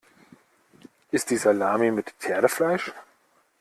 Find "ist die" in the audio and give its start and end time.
1.11-1.37